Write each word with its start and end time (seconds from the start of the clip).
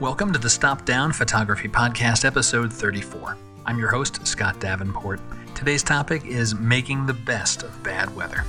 Welcome 0.00 0.32
to 0.32 0.38
the 0.38 0.48
Stop 0.48 0.84
Down 0.84 1.12
Photography 1.12 1.66
Podcast, 1.66 2.24
episode 2.24 2.72
34. 2.72 3.36
I'm 3.66 3.80
your 3.80 3.88
host, 3.88 4.24
Scott 4.24 4.60
Davenport. 4.60 5.18
Today's 5.56 5.82
topic 5.82 6.24
is 6.24 6.54
making 6.54 7.06
the 7.06 7.14
best 7.14 7.64
of 7.64 7.82
bad 7.82 8.14
weather. 8.14 8.44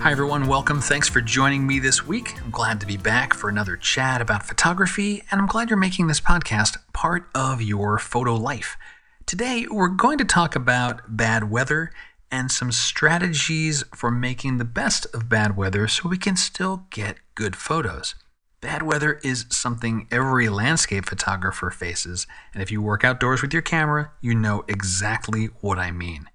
Hi, 0.00 0.10
everyone. 0.10 0.46
Welcome. 0.46 0.80
Thanks 0.80 1.10
for 1.10 1.20
joining 1.20 1.66
me 1.66 1.80
this 1.80 2.06
week. 2.06 2.40
I'm 2.42 2.50
glad 2.50 2.80
to 2.80 2.86
be 2.86 2.96
back 2.96 3.34
for 3.34 3.50
another 3.50 3.76
chat 3.76 4.22
about 4.22 4.46
photography, 4.46 5.22
and 5.30 5.38
I'm 5.38 5.46
glad 5.46 5.68
you're 5.68 5.78
making 5.78 6.06
this 6.06 6.22
podcast 6.22 6.78
part 6.94 7.28
of 7.34 7.60
your 7.60 7.98
photo 7.98 8.36
life. 8.36 8.78
Today, 9.26 9.66
we're 9.70 9.88
going 9.88 10.16
to 10.16 10.24
talk 10.24 10.56
about 10.56 11.14
bad 11.14 11.50
weather 11.50 11.92
and 12.30 12.50
some 12.50 12.72
strategies 12.72 13.84
for 13.94 14.10
making 14.10 14.58
the 14.58 14.64
best 14.64 15.06
of 15.14 15.28
bad 15.28 15.56
weather 15.56 15.88
so 15.88 16.08
we 16.08 16.18
can 16.18 16.36
still 16.36 16.86
get 16.90 17.18
good 17.34 17.56
photos. 17.56 18.14
Bad 18.60 18.82
weather 18.82 19.20
is 19.22 19.46
something 19.50 20.08
every 20.10 20.48
landscape 20.48 21.04
photographer 21.04 21.70
faces, 21.70 22.26
and 22.52 22.62
if 22.62 22.70
you 22.70 22.80
work 22.80 23.04
outdoors 23.04 23.42
with 23.42 23.52
your 23.52 23.62
camera, 23.62 24.12
you 24.22 24.34
know 24.34 24.64
exactly 24.68 25.46
what 25.60 25.78
I 25.78 25.90
mean. 25.90 26.30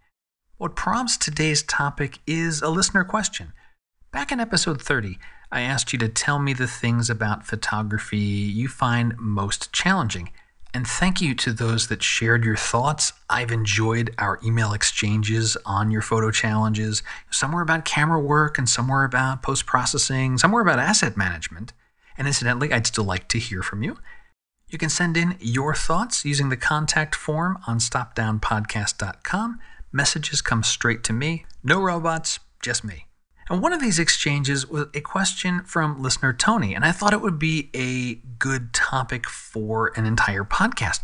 What 0.57 0.75
prompts 0.75 1.17
today's 1.17 1.63
topic 1.63 2.19
is 2.27 2.61
a 2.61 2.69
listener 2.69 3.03
question. 3.03 3.53
Back 4.11 4.31
in 4.31 4.39
episode 4.39 4.81
30, 4.81 5.17
I 5.51 5.61
asked 5.61 5.93
you 5.93 5.99
to 5.99 6.09
tell 6.09 6.37
me 6.37 6.53
the 6.53 6.67
things 6.67 7.09
about 7.09 7.45
photography 7.45 8.17
you 8.17 8.67
find 8.67 9.17
most 9.17 9.73
challenging. 9.73 10.31
And 10.73 10.85
thank 10.85 11.19
you 11.19 11.33
to 11.35 11.51
those 11.51 11.87
that 11.87 12.03
shared 12.03 12.45
your 12.45 12.55
thoughts. 12.55 13.11
I've 13.29 13.51
enjoyed 13.51 14.13
our 14.19 14.39
email 14.43 14.71
exchanges 14.73 15.57
on 15.65 15.89
your 15.89 16.01
photo 16.01 16.29
challenges. 16.29 17.01
Some 17.31 17.51
were 17.51 17.61
about 17.61 17.85
camera 17.85 18.19
work, 18.19 18.57
and 18.59 18.69
some 18.69 18.87
were 18.87 19.03
about 19.03 19.41
post 19.41 19.65
processing, 19.65 20.37
some 20.37 20.51
were 20.51 20.61
about 20.61 20.77
asset 20.77 21.17
management. 21.17 21.73
And 22.17 22.27
incidentally, 22.27 22.71
I'd 22.71 22.85
still 22.85 23.03
like 23.03 23.27
to 23.29 23.39
hear 23.39 23.63
from 23.63 23.81
you. 23.81 23.97
You 24.69 24.77
can 24.77 24.89
send 24.89 25.17
in 25.17 25.35
your 25.39 25.73
thoughts 25.73 26.23
using 26.23 26.49
the 26.49 26.57
contact 26.57 27.15
form 27.15 27.57
on 27.65 27.79
stopdownpodcast.com. 27.79 29.59
Messages 29.91 30.41
come 30.41 30.61
straight 30.61 31.03
to 31.05 31.13
me. 31.13 31.45
No 31.63 31.81
robots, 31.81 32.39
just 32.61 32.83
me. 32.83 33.08
And 33.49 33.61
one 33.63 33.73
of 33.73 33.81
these 33.81 33.97
exchanges 33.97 34.67
was 34.67 34.87
a 34.93 35.01
question 35.01 35.63
from 35.63 36.01
listener 36.01 36.33
Tony, 36.33 36.75
and 36.75 36.85
I 36.85 36.91
thought 36.91 37.13
it 37.13 37.21
would 37.21 37.39
be 37.39 37.69
a 37.73 38.15
good 38.37 38.73
topic 38.73 39.27
for 39.27 39.91
an 39.95 40.05
entire 40.05 40.43
podcast. 40.43 40.99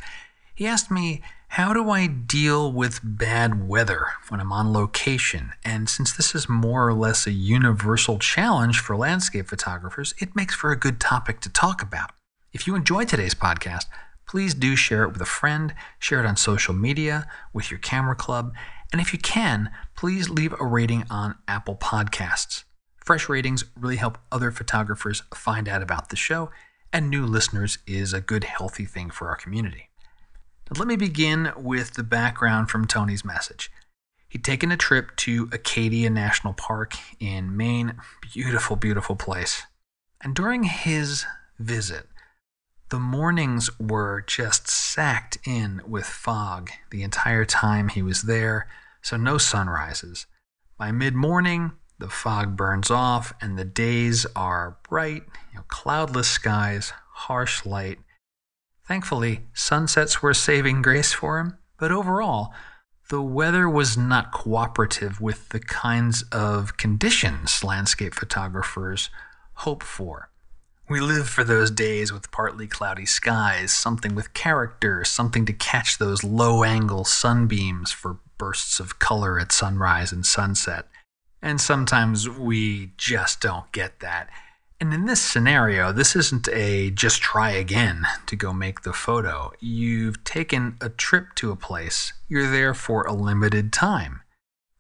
He 0.54 0.68
asked 0.68 0.92
me, 0.92 1.24
How 1.50 1.74
do 1.74 1.90
I 1.90 2.06
deal 2.06 2.72
with 2.72 3.00
bad 3.04 3.68
weather 3.68 4.06
when 4.30 4.40
I'm 4.40 4.52
on 4.52 4.72
location? 4.72 5.54
And 5.64 5.90
since 5.90 6.14
this 6.14 6.36
is 6.36 6.48
more 6.48 6.88
or 6.88 6.94
less 6.94 7.26
a 7.26 7.32
universal 7.32 8.20
challenge 8.20 8.80
for 8.80 8.96
landscape 8.96 9.48
photographers, 9.48 10.14
it 10.20 10.36
makes 10.36 10.54
for 10.54 10.72
a 10.72 10.78
good 10.78 11.00
topic 11.00 11.40
to 11.42 11.50
talk 11.50 11.82
about. 11.82 12.12
If 12.54 12.68
you 12.68 12.76
enjoyed 12.76 13.10
today's 13.10 13.36
podcast, 13.36 13.86
please 14.36 14.54
do 14.54 14.76
share 14.76 15.04
it 15.04 15.14
with 15.14 15.22
a 15.22 15.26
friend, 15.26 15.74
share 15.98 16.20
it 16.20 16.26
on 16.26 16.36
social 16.36 16.74
media, 16.74 17.26
with 17.54 17.72
your 17.72 17.78
camera 17.80 18.14
club, 18.14 18.54
and 18.92 19.00
if 19.00 19.14
you 19.14 19.20
can, 19.20 19.72
please 19.96 20.30
leave 20.30 20.54
a 20.60 20.66
rating 20.66 21.06
on 21.10 21.36
Apple 21.48 21.78
Podcasts. 21.78 22.66
Fresh 22.98 23.30
ratings 23.30 23.64
really 23.80 23.96
help 23.96 24.18
other 24.34 24.52
photographers 24.52 25.24
find 25.34 25.70
out 25.70 25.82
about 25.82 26.10
the 26.10 26.18
show, 26.18 26.52
and 26.92 27.10
new 27.10 27.26
listeners 27.26 27.78
is 27.88 28.12
a 28.12 28.20
good, 28.20 28.44
healthy 28.44 28.84
thing 28.84 29.10
for 29.10 29.30
our 29.30 29.38
community. 29.38 29.88
Now, 30.70 30.80
let 30.80 30.90
me 30.90 30.98
begin 30.98 31.54
with 31.56 31.94
the 31.94 32.04
background 32.04 32.70
from 32.70 32.88
Tony's 32.88 33.24
message. 33.24 33.72
He'd 34.28 34.44
taken 34.44 34.70
a 34.70 34.76
trip 34.76 35.16
to 35.16 35.48
Acadia 35.54 36.10
National 36.10 36.52
Park 36.52 36.96
in 37.22 37.56
Maine. 37.56 38.00
Beautiful, 38.34 38.76
beautiful 38.76 39.16
place. 39.16 39.64
And 40.22 40.36
during 40.36 40.64
his 40.64 41.24
visit, 41.58 42.10
the 42.90 43.00
mornings 43.00 43.70
were 43.80 44.24
just 44.28 44.68
sacked 44.68 45.38
in 45.46 45.82
with 45.88 46.06
fog 46.06 46.70
the 46.92 47.04
entire 47.04 47.46
time 47.46 47.90
he 47.90 48.02
was 48.02 48.24
there 48.24 48.68
so 49.02 49.18
no 49.18 49.38
sunrises. 49.38 50.26
By 50.78 50.92
mid 50.92 51.14
morning, 51.16 51.74
the 52.00 52.10
fog 52.10 52.56
burns 52.58 52.92
off 52.92 53.34
and 53.42 53.58
the 53.58 53.66
days 53.66 54.26
are 54.36 54.78
bright, 54.90 55.24
you 55.52 55.58
know, 55.58 55.66
cloudless 55.68 56.28
skies, 56.28 56.92
harsh 57.14 57.66
light. 57.66 58.00
Thankfully, 58.88 59.42
sunsets 59.54 60.22
were 60.22 60.34
saving 60.34 60.82
grace 60.82 61.14
for 61.14 61.40
him, 61.40 61.58
but 61.80 61.92
overall, 61.92 62.54
the 63.10 63.22
weather 63.22 63.70
was 63.70 63.98
not 63.98 64.32
cooperative 64.32 65.22
with 65.22 65.50
the 65.50 65.60
kinds 65.60 66.24
of 66.32 66.78
conditions 66.78 67.64
landscape 67.64 68.14
photographers 68.14 69.10
hope 69.54 69.84
for. 69.84 70.30
We 70.88 71.00
live 71.00 71.28
for 71.28 71.44
those 71.44 71.72
days 71.72 72.14
with 72.14 72.30
partly 72.30 72.68
cloudy 72.68 73.08
skies, 73.08 73.72
something 73.72 74.14
with 74.14 74.36
character, 74.36 75.04
something 75.04 75.44
to 75.48 75.54
catch 75.54 75.98
those 75.98 76.24
low 76.24 76.64
angle 76.64 77.06
sunbeams 77.06 77.92
for 77.92 78.20
bursts 78.38 78.80
of 78.80 79.00
color 79.00 79.40
at 79.40 79.52
sunrise 79.52 80.12
and 80.12 80.24
sunset. 80.24 80.88
And 81.42 81.60
sometimes 81.60 82.30
we 82.30 82.92
just 82.98 83.42
don't 83.42 83.72
get 83.72 84.00
that. 84.02 84.30
And 84.80 84.94
in 84.94 85.06
this 85.06 85.22
scenario, 85.22 85.92
this 85.92 86.16
isn't 86.16 86.48
a 86.50 86.92
just 86.92 87.20
try 87.20 87.50
again 87.50 88.06
to 88.28 88.36
go 88.36 88.54
make 88.54 88.82
the 88.82 88.94
photo. 88.94 89.54
You've 89.60 90.24
taken 90.24 90.78
a 90.82 90.90
trip 90.90 91.34
to 91.36 91.50
a 91.50 91.56
place, 91.56 92.14
you're 92.28 92.52
there 92.52 92.76
for 92.76 93.08
a 93.08 93.14
limited 93.14 93.74
time. 93.74 94.22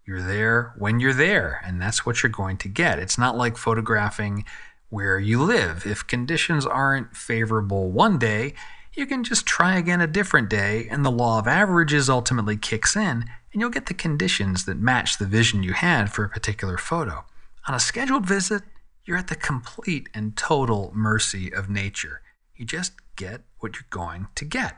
You're 0.05 0.21
there 0.21 0.75
when 0.77 0.99
you're 0.99 1.13
there, 1.13 1.61
and 1.65 1.81
that's 1.81 2.05
what 2.05 2.21
you're 2.21 2.29
going 2.29 2.57
to 2.57 2.67
get. 2.67 2.99
It's 2.99 3.17
not 3.17 3.35
like 3.37 3.57
photographing 3.57 4.45
where 4.95 5.19
you 5.19 5.43
live. 5.43 5.85
If 5.85 6.07
conditions 6.07 6.65
aren't 6.65 7.17
favorable 7.17 7.91
one 7.91 8.17
day, 8.17 8.53
you 8.93 9.05
can 9.05 9.25
just 9.25 9.45
try 9.45 9.77
again 9.77 9.99
a 9.99 10.07
different 10.07 10.49
day, 10.49 10.87
and 10.89 11.03
the 11.03 11.11
law 11.11 11.37
of 11.37 11.49
averages 11.49 12.09
ultimately 12.09 12.55
kicks 12.55 12.95
in, 12.95 13.25
and 13.51 13.59
you'll 13.59 13.69
get 13.69 13.87
the 13.87 13.93
conditions 13.93 14.63
that 14.63 14.77
match 14.77 15.17
the 15.17 15.25
vision 15.25 15.63
you 15.63 15.73
had 15.73 16.13
for 16.13 16.23
a 16.23 16.29
particular 16.29 16.77
photo. 16.77 17.25
On 17.67 17.75
a 17.75 17.79
scheduled 17.79 18.25
visit, 18.25 18.63
you're 19.03 19.17
at 19.17 19.27
the 19.27 19.35
complete 19.35 20.07
and 20.13 20.37
total 20.37 20.93
mercy 20.95 21.53
of 21.53 21.69
nature. 21.69 22.21
You 22.55 22.63
just 22.63 22.93
get 23.17 23.41
what 23.59 23.75
you're 23.75 23.83
going 23.89 24.27
to 24.35 24.45
get. 24.45 24.77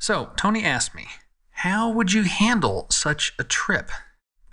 So, 0.00 0.32
Tony 0.36 0.64
asked 0.64 0.96
me, 0.96 1.06
How 1.50 1.88
would 1.92 2.12
you 2.12 2.24
handle 2.24 2.88
such 2.90 3.34
a 3.38 3.44
trip? 3.44 3.92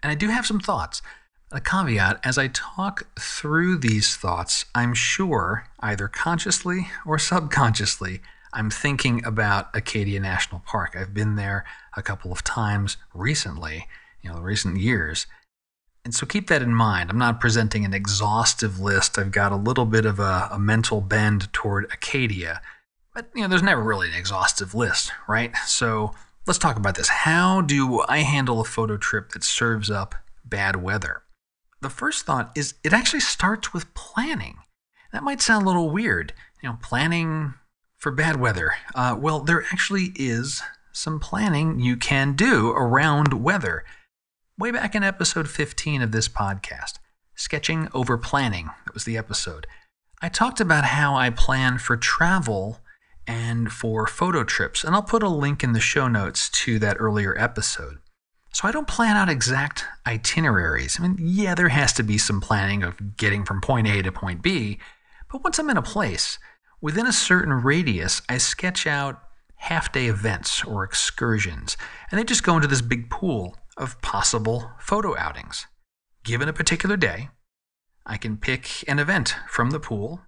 And 0.04 0.12
I 0.12 0.16
do 0.16 0.28
have 0.28 0.46
some 0.46 0.60
thoughts. 0.60 1.02
A 1.52 1.60
caveat 1.60 2.20
as 2.24 2.38
I 2.38 2.48
talk 2.50 3.08
through 3.20 3.80
these 3.80 4.16
thoughts, 4.16 4.66
I'm 4.76 4.94
sure, 4.94 5.66
either 5.80 6.08
consciously 6.08 6.90
or 7.08 7.18
subconsciously, 7.18 8.22
I'm 8.54 8.70
thinking 8.70 9.26
about 9.26 9.76
Acadia 9.76 10.20
National 10.20 10.62
Park. 10.62 10.96
I've 10.96 11.12
been 11.14 11.38
there 11.38 11.66
a 11.98 12.04
couple 12.04 12.32
of 12.32 12.44
times 12.44 12.98
recently, 13.16 13.88
you 14.22 14.32
know, 14.32 14.40
recent 14.40 14.78
years. 14.78 15.26
And 16.06 16.14
so 16.14 16.28
keep 16.28 16.50
that 16.50 16.62
in 16.62 16.74
mind. 16.74 17.10
I'm 17.10 17.18
not 17.18 17.40
presenting 17.40 17.84
an 17.84 17.96
exhaustive 17.96 18.80
list. 18.80 19.18
I've 19.18 19.32
got 19.32 19.52
a 19.52 19.56
little 19.56 19.86
bit 19.86 20.06
of 20.06 20.20
a, 20.20 20.50
a 20.52 20.60
mental 20.60 21.02
bend 21.02 21.52
toward 21.52 21.86
Acadia. 21.86 22.62
But, 23.16 23.30
you 23.34 23.42
know, 23.42 23.48
there's 23.48 23.64
never 23.64 23.82
really 23.82 24.10
an 24.10 24.16
exhaustive 24.16 24.76
list, 24.76 25.12
right? 25.28 25.56
So 25.66 26.14
let's 26.46 26.60
talk 26.60 26.78
about 26.78 26.94
this. 26.94 27.10
How 27.10 27.62
do 27.62 28.04
I 28.08 28.20
handle 28.20 28.62
a 28.62 28.66
photo 28.66 28.98
trip 28.98 29.32
that 29.32 29.44
serves 29.44 29.90
up 29.90 30.14
bad 30.46 30.76
weather? 30.76 31.24
The 31.82 31.90
first 31.90 32.26
thought 32.26 32.52
is 32.56 32.76
it 32.84 32.94
actually 32.94 33.22
starts 33.22 33.74
with 33.74 33.94
planning. 33.94 34.58
That 35.14 35.24
might 35.24 35.42
sound 35.42 35.64
a 35.64 35.68
little 35.68 35.90
weird. 35.90 36.34
You 36.62 36.70
know, 36.70 36.78
planning 36.82 37.54
for 37.98 38.12
bad 38.12 38.40
weather? 38.40 38.74
Uh, 38.94 39.16
well, 39.18 39.40
there 39.40 39.64
actually 39.72 40.12
is 40.16 40.62
some 40.92 41.20
planning 41.20 41.80
you 41.80 41.96
can 41.96 42.34
do 42.36 42.72
around 42.72 43.34
weather. 43.34 43.86
Way 44.58 44.72
back 44.72 44.94
in 44.94 45.04
episode 45.04 45.50
15 45.50 46.02
of 46.02 46.12
this 46.12 46.28
podcast, 46.28 47.00
Sketching 47.36 47.88
Over 47.94 48.18
Planning, 48.18 48.70
that 48.86 48.94
was 48.94 49.06
the 49.06 49.18
episode, 49.18 49.66
I 50.22 50.28
talked 50.28 50.60
about 50.60 50.84
how 50.84 51.16
I 51.16 51.30
plan 51.30 51.78
for 51.78 51.96
travel 51.96 52.80
and 53.26 53.72
for 53.72 54.06
photo 54.06 54.44
trips, 54.44 54.84
and 54.84 54.94
I'll 54.94 55.04
put 55.04 55.24
a 55.24 55.30
link 55.30 55.64
in 55.64 55.72
the 55.72 55.80
show 55.80 56.10
notes 56.10 56.50
to 56.50 56.78
that 56.80 56.98
earlier 57.00 57.38
episode. 57.38 58.00
So 58.52 58.68
I 58.68 58.72
don't 58.72 58.88
plan 58.88 59.16
out 59.16 59.30
exact 59.30 59.86
itineraries. 60.06 61.00
I 61.00 61.08
mean, 61.08 61.18
yeah, 61.20 61.56
there 61.56 61.70
has 61.70 61.94
to 61.94 62.04
be 62.04 62.18
some 62.18 62.42
planning 62.42 62.84
of 62.84 63.18
getting 63.18 63.46
from 63.46 63.62
point 63.62 63.88
A 63.88 64.02
to 64.02 64.12
point 64.12 64.42
B, 64.42 64.80
but 65.32 65.44
once 65.44 65.60
I'm 65.60 65.70
in 65.70 65.78
a 65.78 65.82
place, 65.82 66.40
Within 66.82 67.06
a 67.06 67.14
certain 67.14 67.52
radius, 67.52 68.22
I 68.30 68.38
sketch 68.38 68.88
out 68.88 69.22
half 69.56 69.92
day 69.92 70.06
events 70.06 70.64
or 70.64 70.86
excursions, 70.86 71.76
and 72.10 72.18
they 72.18 72.24
just 72.24 72.44
go 72.44 72.56
into 72.56 72.70
this 72.70 72.82
big 72.82 73.10
pool 73.10 73.58
of 73.76 74.02
possible 74.02 74.72
photo 74.80 75.18
outings. 75.18 75.68
Given 76.24 76.48
a 76.48 76.54
particular 76.54 76.96
day, 76.96 77.30
I 78.06 78.16
can 78.16 78.38
pick 78.38 78.88
an 78.88 78.98
event 78.98 79.36
from 79.50 79.72
the 79.72 79.80
pool 79.80 80.22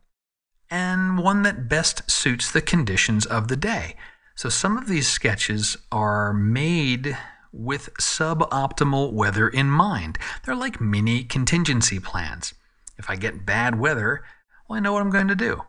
and 0.70 1.18
one 1.18 1.44
that 1.44 1.70
best 1.70 2.10
suits 2.12 2.52
the 2.52 2.62
conditions 2.62 3.26
of 3.26 3.48
the 3.48 3.58
day. 3.58 3.96
So 4.36 4.50
some 4.50 4.78
of 4.78 4.88
these 4.88 5.08
sketches 5.08 5.78
are 5.92 6.34
made 6.34 7.18
with 7.52 7.90
suboptimal 8.00 9.12
weather 9.14 9.48
in 9.48 9.70
mind. 9.70 10.18
They're 10.46 10.56
like 10.56 10.82
mini 10.82 11.24
contingency 11.24 12.00
plans. 12.00 12.54
If 12.98 13.10
I 13.10 13.16
get 13.16 13.46
bad 13.46 13.80
weather, 13.80 14.24
well, 14.68 14.78
I 14.78 14.80
know 14.80 14.94
what 14.94 15.02
I'm 15.02 15.10
going 15.10 15.28
to 15.28 15.36
do. 15.36 15.64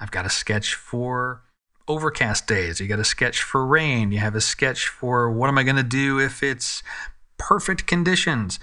I've 0.00 0.10
got 0.10 0.26
a 0.26 0.30
sketch 0.30 0.74
for 0.74 1.42
overcast 1.88 2.46
days. 2.46 2.80
You 2.80 2.86
got 2.86 2.98
a 2.98 3.04
sketch 3.04 3.42
for 3.42 3.66
rain. 3.66 4.12
You 4.12 4.18
have 4.18 4.34
a 4.34 4.40
sketch 4.40 4.88
for 4.88 5.30
what 5.30 5.48
am 5.48 5.58
I 5.58 5.62
going 5.62 5.76
to 5.76 5.82
do 5.82 6.18
if 6.18 6.42
it's 6.42 6.82
perfect 7.38 7.86
conditions. 7.86 8.58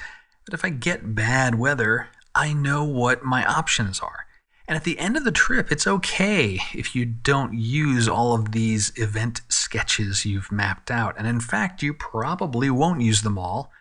But 0.46 0.54
if 0.54 0.66
I 0.66 0.70
get 0.70 1.16
bad 1.16 1.56
weather, 1.56 2.10
I 2.36 2.54
know 2.54 2.84
what 2.84 3.24
my 3.24 3.46
options 3.46 4.00
are. 4.00 4.23
And 4.68 4.78
at 4.78 4.86
the 4.86 4.98
end 4.98 5.18
of 5.18 5.26
the 5.26 5.32
trip, 5.32 5.72
it's 5.72 5.88
okay 5.88 6.60
if 6.74 6.96
you 6.96 7.06
don't 7.06 7.54
use 7.54 8.08
all 8.08 8.34
of 8.34 8.54
these 8.54 8.94
event 8.96 9.42
sketches 9.50 10.26
you've 10.26 10.52
mapped 10.52 10.90
out. 10.90 11.16
And 11.18 11.28
in 11.28 11.42
fact, 11.42 11.84
you 11.84 11.94
probably 11.94 12.70
won't 12.70 13.02
use 13.02 13.24
them 13.24 13.38
all. 13.38 13.72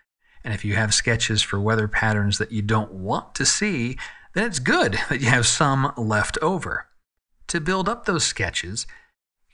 And 0.42 0.52
if 0.52 0.64
you 0.64 0.74
have 0.74 0.92
sketches 0.92 1.40
for 1.40 1.60
weather 1.60 1.86
patterns 1.86 2.38
that 2.38 2.50
you 2.50 2.62
don't 2.62 2.92
want 2.92 3.34
to 3.36 3.46
see, 3.46 3.96
then 4.34 4.44
it's 4.44 4.58
good 4.58 4.98
that 5.08 5.20
you 5.20 5.28
have 5.28 5.46
some 5.46 5.92
left 5.96 6.36
over. 6.42 6.86
To 7.48 7.60
build 7.60 7.88
up 7.88 8.04
those 8.04 8.24
sketches, 8.24 8.86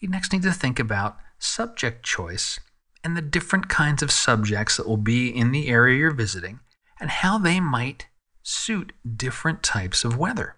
you 0.00 0.08
next 0.08 0.32
need 0.32 0.42
to 0.42 0.52
think 0.52 0.78
about 0.78 1.18
subject 1.38 2.04
choice 2.04 2.58
and 3.04 3.16
the 3.16 3.22
different 3.22 3.68
kinds 3.68 4.02
of 4.02 4.10
subjects 4.10 4.76
that 4.76 4.88
will 4.88 4.96
be 4.96 5.28
in 5.28 5.52
the 5.52 5.68
area 5.68 5.98
you're 5.98 6.10
visiting 6.10 6.60
and 7.00 7.10
how 7.10 7.38
they 7.38 7.60
might 7.60 8.06
suit 8.42 8.92
different 9.16 9.62
types 9.62 10.04
of 10.04 10.16
weather. 10.16 10.56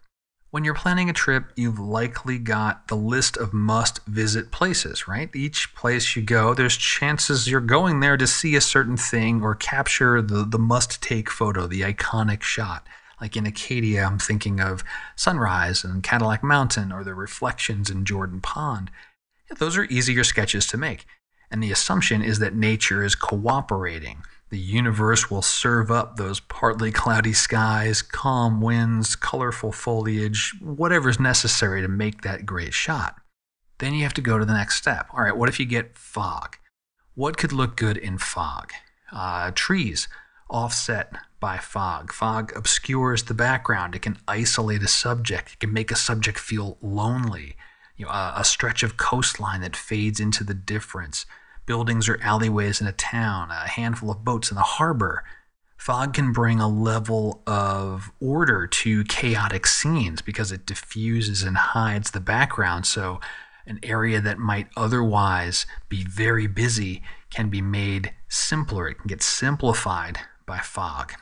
When 0.51 0.65
you're 0.65 0.75
planning 0.75 1.09
a 1.09 1.13
trip, 1.13 1.53
you've 1.55 1.79
likely 1.79 2.37
got 2.37 2.89
the 2.89 2.97
list 2.97 3.37
of 3.37 3.53
must 3.53 4.05
visit 4.07 4.51
places, 4.51 5.07
right? 5.07 5.31
Each 5.33 5.73
place 5.77 6.17
you 6.17 6.23
go, 6.23 6.55
there's 6.55 6.77
chances 6.77 7.47
you're 7.47 7.61
going 7.61 8.01
there 8.01 8.17
to 8.17 8.27
see 8.27 8.57
a 8.57 8.61
certain 8.61 8.97
thing 8.97 9.43
or 9.43 9.55
capture 9.55 10.21
the, 10.21 10.45
the 10.45 10.59
must 10.59 11.01
take 11.01 11.31
photo, 11.31 11.69
the 11.69 11.83
iconic 11.83 12.43
shot. 12.43 12.85
Like 13.21 13.37
in 13.37 13.47
Acadia, 13.47 14.05
I'm 14.05 14.19
thinking 14.19 14.61
of 14.61 14.83
sunrise 15.15 15.85
and 15.85 16.03
Cadillac 16.03 16.43
Mountain 16.43 16.91
or 16.91 17.05
the 17.05 17.15
reflections 17.15 17.89
in 17.89 18.05
Jordan 18.05 18.41
Pond. 18.41 18.91
Those 19.57 19.77
are 19.77 19.85
easier 19.85 20.25
sketches 20.25 20.67
to 20.69 20.77
make. 20.77 21.07
And 21.49 21.63
the 21.63 21.71
assumption 21.71 22.23
is 22.23 22.41
that 22.41 22.57
nature 22.57 23.05
is 23.05 23.15
cooperating 23.15 24.25
the 24.51 24.59
universe 24.59 25.31
will 25.31 25.43
serve 25.43 25.91
up 25.91 26.17
those 26.17 26.41
partly 26.41 26.91
cloudy 26.91 27.33
skies, 27.33 28.03
calm 28.03 28.61
winds, 28.61 29.15
colorful 29.15 29.71
foliage, 29.71 30.53
whatever's 30.61 31.21
necessary 31.21 31.81
to 31.83 31.89
make 31.89 32.23
that 32.23 32.45
great 32.45 32.75
shot. 32.75 33.15
Then 33.79 33.95
you 33.95 34.03
have 34.03 34.15
to 34.15 34.21
go 34.21 34.39
to 34.39 34.45
the 34.45 34.53
next 34.53 34.77
step. 34.77 35.07
All 35.13 35.23
right, 35.23 35.37
what 35.37 35.49
if 35.49 35.61
you 35.61 35.67
get 35.67 35.97
fog? 35.97 36.57
What 37.15 37.37
could 37.37 37.53
look 37.53 37.77
good 37.77 37.97
in 37.97 38.19
fog? 38.19 38.73
Uh, 39.13 39.53
trees 39.55 40.09
offset 40.49 41.13
by 41.39 41.59
fog. 41.59 42.13
Fog 42.13 42.53
obscures 42.57 43.25
the 43.25 43.35
background. 43.35 43.95
It 43.95 44.03
can 44.03 44.19
isolate 44.27 44.83
a 44.83 44.89
subject. 44.89 45.55
It 45.55 45.61
can 45.61 45.73
make 45.73 45.93
a 45.93 45.97
subject 45.97 46.39
feel 46.39 46.77
lonely. 46.83 47.57
You 47.97 48.07
know, 48.07 48.11
a, 48.11 48.35
a 48.39 48.45
stretch 48.45 48.83
of 48.83 48.97
coastline 48.97 49.61
that 49.61 49.77
fades 49.77 50.19
into 50.19 50.43
the 50.43 50.55
difference 50.55 51.25
buildings 51.71 52.09
or 52.09 52.19
alleyways 52.21 52.81
in 52.81 52.89
a 52.89 52.93
town, 52.93 53.49
a 53.53 53.69
handful 53.69 54.11
of 54.11 54.25
boats 54.25 54.51
in 54.51 54.57
the 54.57 54.61
harbor. 54.61 55.23
Fog 55.77 56.13
can 56.13 56.33
bring 56.33 56.59
a 56.59 56.67
level 56.67 57.45
of 57.47 58.11
order 58.21 58.67
to 58.67 59.05
chaotic 59.05 59.69
scenes 59.69 60.21
because 60.21 60.51
it 60.51 60.67
diffuses 60.67 61.45
and 61.45 61.57
hides 61.57 62.11
the 62.11 62.19
background. 62.19 62.87
So, 62.87 63.21
an 63.67 63.79
area 63.85 64.21
that 64.21 64.37
might 64.37 64.67
otherwise 64.77 65.65
be 65.89 66.03
very 66.03 66.49
busy 66.49 67.05
can 67.31 67.51
be 67.51 67.63
made 67.63 68.15
simpler. 68.29 68.89
It 68.89 68.99
can 68.99 69.07
get 69.07 69.23
simplified 69.23 70.19
by 70.47 70.59
fog. 70.59 71.13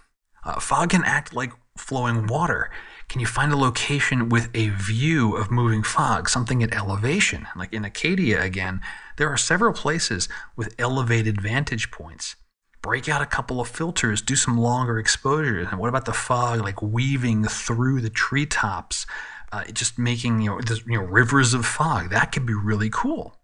Uh, 0.47 0.59
fog 0.61 0.89
can 0.89 1.05
act 1.05 1.35
like 1.35 1.53
flowing 1.77 2.27
water. 2.27 2.71
Can 3.09 3.21
you 3.21 3.27
find 3.27 3.53
a 3.53 3.57
location 3.57 4.29
with 4.29 4.51
a 4.55 4.69
view 4.69 5.35
of 5.35 5.51
moving 5.51 5.83
fog, 5.83 6.29
something 6.29 6.63
at 6.63 6.75
elevation? 6.75 7.49
Like 7.57 7.73
in 7.73 7.85
Acadia 7.85 8.43
again, 8.43 8.83
there 9.17 9.31
are 9.31 9.37
several 9.39 9.73
places 9.73 10.29
with 10.57 10.75
elevated 10.79 11.41
vantage 11.41 11.91
points. 11.91 12.37
Break 12.83 13.09
out 13.09 13.23
a 13.23 13.27
couple 13.27 13.61
of 13.61 13.69
filters, 13.69 14.21
do 14.21 14.37
some 14.37 14.59
longer 14.59 14.99
exposures. 14.99 15.69
And 15.71 15.81
what 15.81 15.89
about 15.89 16.05
the 16.05 16.13
fog 16.13 16.61
like 16.61 16.83
weaving 16.83 17.45
through 17.45 18.03
the 18.03 18.11
treetops, 18.11 19.07
uh, 19.53 19.65
just 19.73 19.99
making 19.99 20.43
you 20.43 20.51
know, 20.51 20.61
this, 20.61 20.85
you 20.87 20.99
know 20.99 21.05
rivers 21.05 21.55
of 21.55 21.65
fog? 21.65 22.11
That 22.11 22.31
could 22.31 22.45
be 22.45 22.55
really 22.55 22.91
cool. 22.91 23.39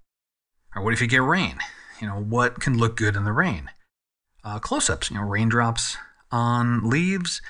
Or 0.76 0.82
what 0.82 0.92
if 0.92 1.00
you 1.00 1.06
get 1.06 1.22
rain? 1.22 1.58
You 2.02 2.08
know, 2.08 2.20
what 2.20 2.60
can 2.60 2.76
look 2.76 2.96
good 2.96 3.16
in 3.16 3.24
the 3.24 3.32
rain? 3.32 3.70
Uh, 4.44 4.58
close-ups, 4.58 5.10
you 5.10 5.16
know, 5.16 5.22
raindrops 5.22 5.96
on 6.30 6.88
leaves, 6.90 7.40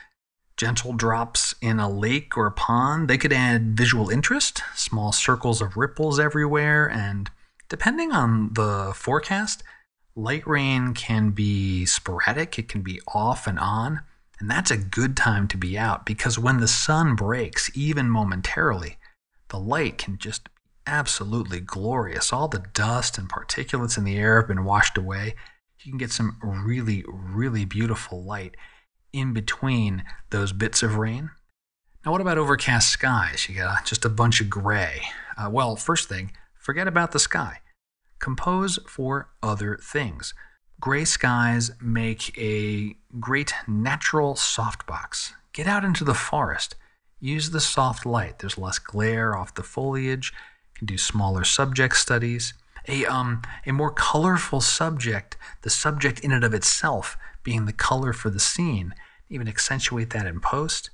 gentle 0.57 0.93
drops 0.93 1.55
in 1.61 1.79
a 1.79 1.91
lake 1.91 2.37
or 2.37 2.47
a 2.47 2.53
pond. 2.53 3.09
They 3.09 3.19
could 3.19 3.33
add 3.33 3.77
visual 3.77 4.11
interest, 4.11 4.63
small 4.75 5.13
circles 5.13 5.61
of 5.61 5.77
ripples 5.77 6.21
everywhere, 6.21 6.89
and 6.89 7.31
depending 7.69 8.13
on 8.13 8.51
the 8.55 8.93
forecast, 8.95 9.63
light 10.15 10.47
rain 10.47 10.95
can 10.95 11.31
be 11.31 11.87
sporadic, 11.87 12.59
it 12.59 12.69
can 12.69 12.83
be 12.83 13.01
off 13.09 13.47
and 13.47 13.59
on. 13.59 14.03
And 14.41 14.51
that's 14.51 14.71
a 14.71 14.77
good 14.77 15.17
time 15.17 15.49
to 15.49 15.57
be 15.57 15.79
out 15.79 16.05
because 16.05 16.39
when 16.39 16.59
the 16.59 16.69
sun 16.69 17.15
breaks, 17.15 17.71
even 17.75 18.11
momentarily, 18.11 18.99
the 19.49 19.59
light 19.59 19.99
can 19.99 20.19
just 20.19 20.45
be 20.45 20.51
absolutely 20.87 21.61
glorious. 21.61 22.33
All 22.33 22.49
the 22.49 22.65
dust 22.75 23.19
and 23.19 23.29
particulates 23.29 23.97
in 23.97 24.05
the 24.05 24.17
air 24.17 24.41
have 24.41 24.49
been 24.49 24.65
washed 24.65 24.99
away. 24.99 25.35
You 25.83 25.93
can 25.93 25.99
get 25.99 26.13
some 26.13 26.37
really, 26.43 27.05
really 27.09 27.65
beautiful 27.65 28.23
light 28.25 28.57
in 29.15 29.33
between 29.33 30.05
those 30.31 30.53
bits 30.53 30.83
of 30.83 30.97
rain. 30.97 31.31
Now, 32.05 32.13
what 32.13 32.21
about 32.21 32.37
overcast 32.37 32.91
skies? 32.91 33.49
You 33.49 33.57
got 33.57 33.87
just 33.87 34.05
a 34.05 34.11
bunch 34.11 34.41
of 34.41 34.51
gray. 34.51 35.03
Uh, 35.39 35.49
well, 35.51 35.77
first 35.77 36.09
thing, 36.09 36.33
forget 36.59 36.87
about 36.87 37.13
the 37.13 37.19
sky. 37.19 37.61
Compose 38.19 38.79
for 38.87 39.31
other 39.43 39.79
things. 39.81 40.35
Gray 40.81 41.05
skies 41.05 41.71
make 41.81 42.37
a 42.37 42.97
great 43.21 43.55
natural 43.67 44.35
softbox. 44.35 45.33
Get 45.53 45.67
out 45.67 45.85
into 45.85 46.05
the 46.05 46.15
forest. 46.15 46.75
Use 47.21 47.51
the 47.51 47.61
soft 47.61 48.05
light. 48.05 48.41
There's 48.41 48.59
less 48.59 48.79
glare 48.79 49.35
off 49.35 49.55
the 49.55 49.63
foliage. 49.63 50.33
You 50.75 50.79
can 50.81 50.87
do 50.87 50.99
smaller 50.99 51.45
subject 51.45 51.97
studies. 51.97 52.53
A, 52.87 53.07
um, 53.07 53.41
a 53.65 53.73
more 53.73 53.91
colorful 53.91 54.61
subject, 54.61 55.39
the 55.63 55.71
subject 55.71 56.21
in 56.21 56.33
and 56.33 56.45
of 56.45 56.53
itself 56.53 57.17
being 57.45 57.67
the 57.67 57.73
color 57.73 58.13
for 58.13 58.31
the 58.31 58.41
scene, 58.41 58.95
even 59.29 59.47
accentuate 59.47 60.11
that 60.11 60.27
in 60.27 60.41
post. 60.41 60.91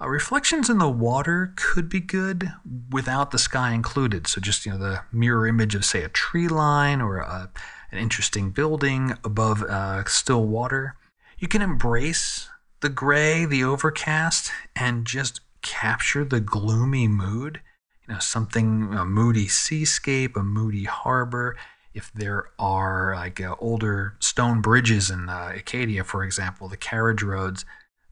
Uh, 0.00 0.08
reflections 0.08 0.68
in 0.68 0.78
the 0.78 0.90
water 0.90 1.54
could 1.56 1.88
be 1.88 2.00
good 2.00 2.52
without 2.90 3.30
the 3.30 3.38
sky 3.38 3.72
included. 3.72 4.26
So 4.26 4.40
just 4.40 4.66
you 4.66 4.72
know 4.72 4.78
the 4.78 5.02
mirror 5.10 5.46
image 5.46 5.74
of 5.74 5.84
say 5.84 6.02
a 6.02 6.08
tree 6.08 6.48
line 6.48 7.00
or 7.00 7.18
a, 7.18 7.50
an 7.90 7.98
interesting 7.98 8.50
building 8.50 9.14
above 9.24 9.62
uh, 9.62 10.04
still 10.04 10.44
water. 10.44 10.96
You 11.38 11.48
can 11.48 11.62
embrace 11.62 12.48
the 12.80 12.88
gray, 12.90 13.46
the 13.46 13.64
overcast, 13.64 14.52
and 14.74 15.06
just 15.06 15.40
capture 15.62 16.24
the 16.24 16.40
gloomy 16.40 17.08
mood. 17.08 17.62
You 18.06 18.14
know 18.14 18.20
something 18.20 18.92
a 18.92 19.04
moody 19.06 19.48
seascape, 19.48 20.36
a 20.36 20.42
moody 20.42 20.84
harbor. 20.84 21.56
If 21.96 22.12
there 22.12 22.50
are 22.58 23.14
like 23.16 23.40
uh, 23.40 23.56
older 23.58 24.14
stone 24.20 24.60
bridges 24.60 25.10
in 25.10 25.28
uh, 25.28 25.52
Acadia, 25.56 26.04
for 26.04 26.22
example, 26.22 26.68
the 26.68 26.76
carriage 26.76 27.22
roads 27.22 27.64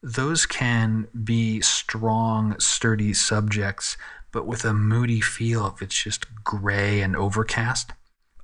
those 0.05 0.45
can 0.45 1.09
be 1.25 1.63
strong, 1.63 2.61
sturdy 2.61 3.15
subjects, 3.15 3.97
but 4.33 4.47
with 4.47 4.63
a 4.63 4.75
moody 4.75 5.23
feel 5.23 5.67
if 5.67 5.81
it's 5.81 6.03
just 6.03 6.27
gray 6.45 7.01
and 7.01 7.17
overcast. 7.17 7.93